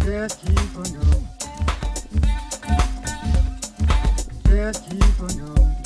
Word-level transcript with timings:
People 0.00 0.84
know. 0.94 1.22
Dead 4.44 4.76
people 4.90 5.28
know. 5.36 5.60
you 5.60 5.79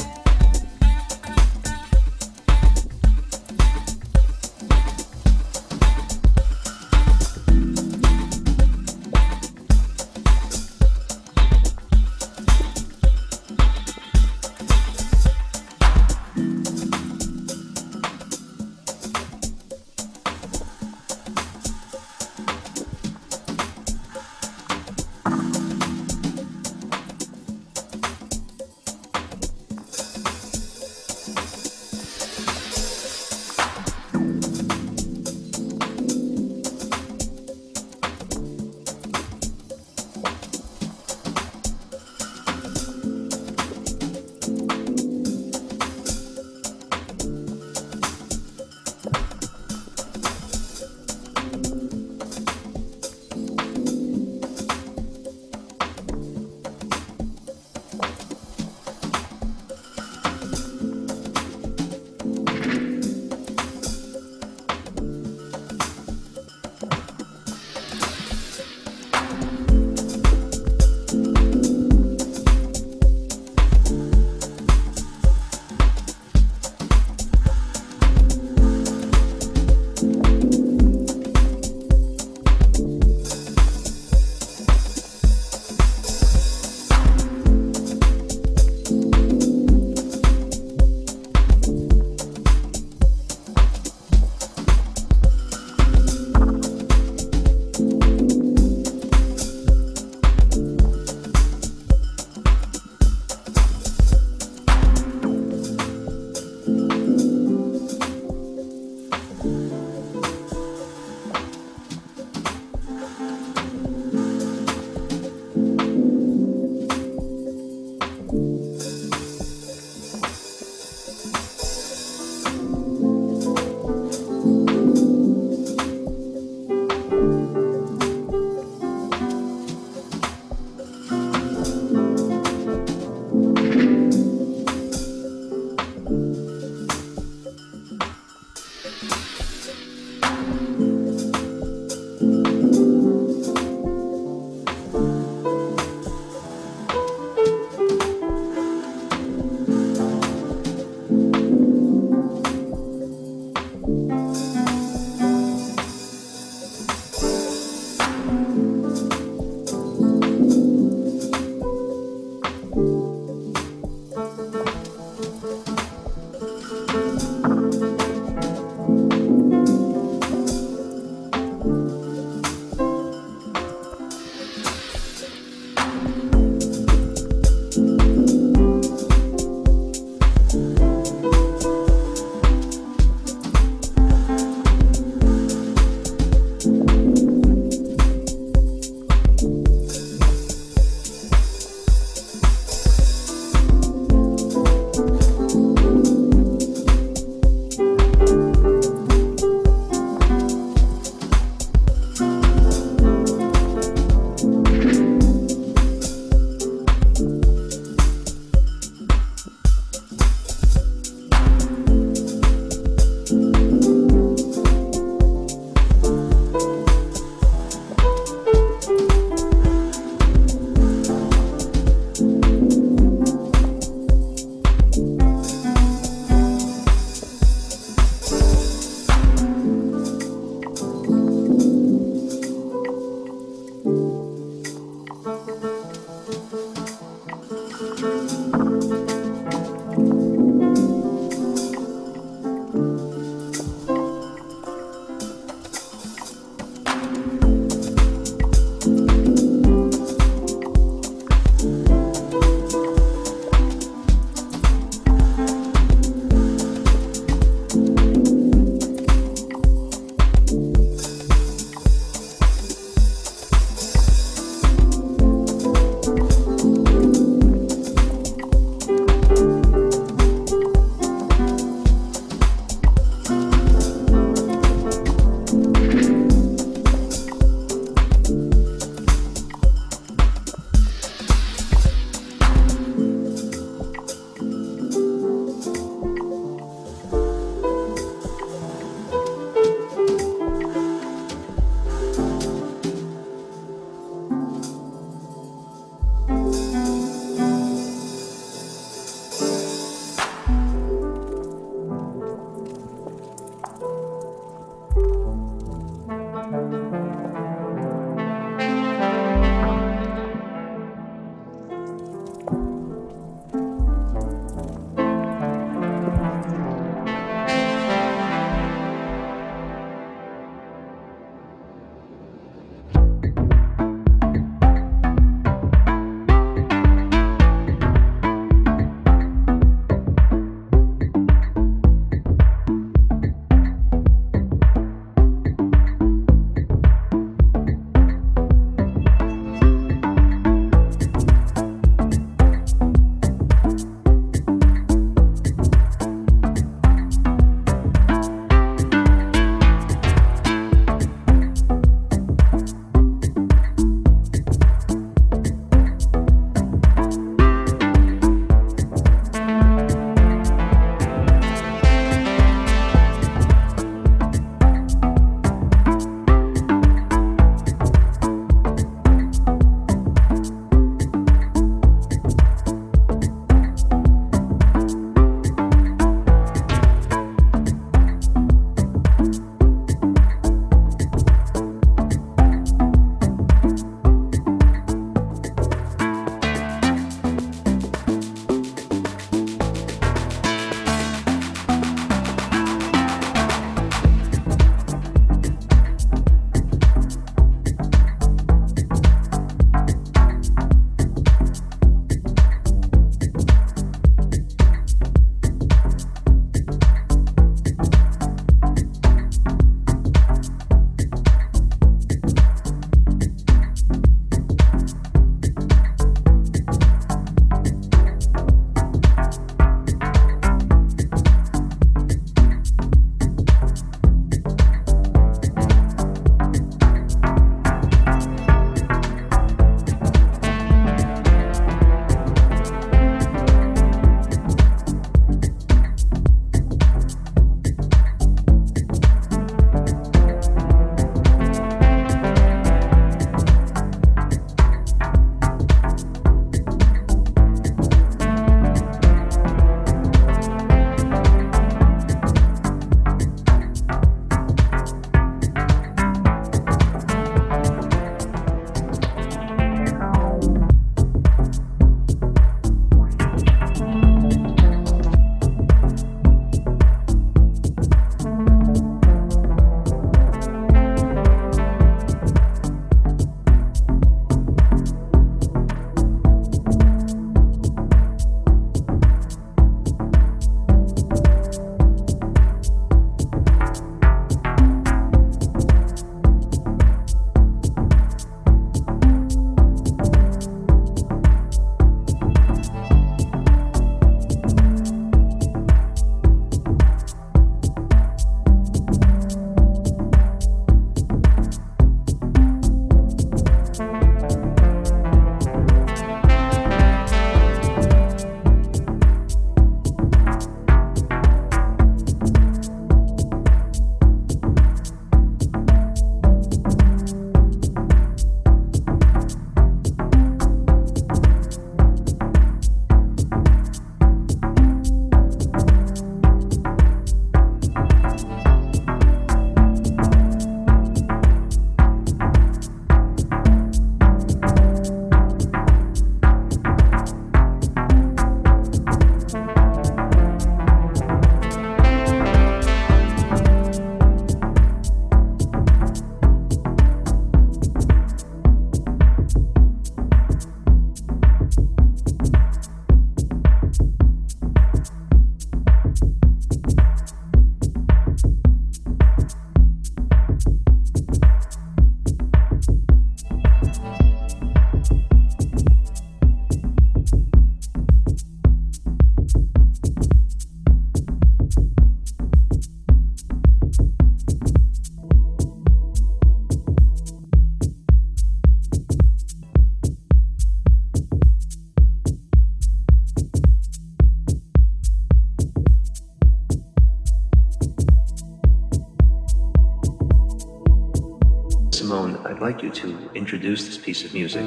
introduce 593.24 593.64
this 593.64 593.78
piece 593.78 594.04
of 594.04 594.12
music. 594.12 594.44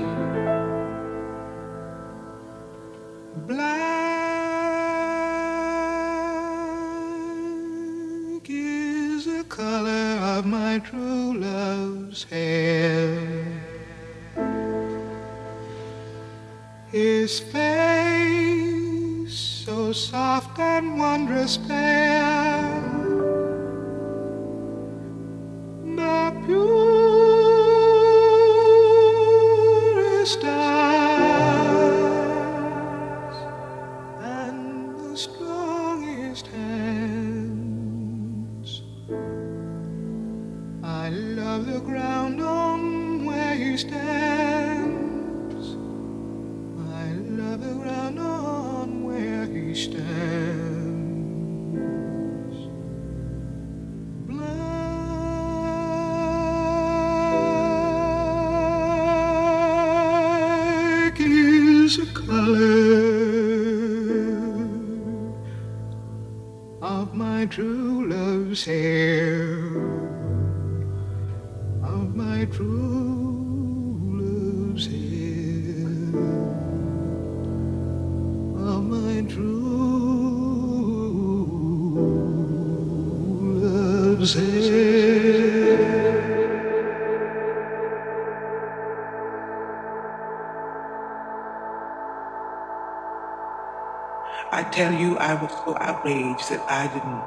I 95.27 95.33
was 95.33 95.51
so 95.51 95.75
outraged 95.81 96.49
that 96.51 96.63
I 96.71 96.87
didn't. 96.87 97.21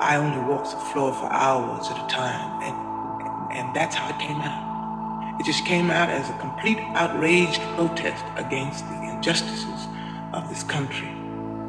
I 0.00 0.16
only 0.16 0.40
walked 0.52 0.72
the 0.72 0.78
floor 0.90 1.14
for 1.14 1.26
hours 1.32 1.86
at 1.86 2.04
a 2.04 2.08
time, 2.08 2.60
and 2.60 3.56
and, 3.56 3.72
that's 3.72 3.94
how 3.94 4.08
it 4.08 4.18
came 4.18 4.40
out. 4.40 5.40
It 5.40 5.46
just 5.46 5.64
came 5.64 5.92
out 5.92 6.10
as 6.10 6.28
a 6.28 6.36
complete 6.38 6.78
outraged 6.96 7.60
protest 7.76 8.24
against 8.34 8.84
the 8.88 9.14
injustices 9.14 9.86
of 10.32 10.48
this 10.48 10.64
country, 10.64 11.12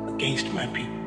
against 0.07 0.51
my 0.51 0.65
people. 0.65 1.00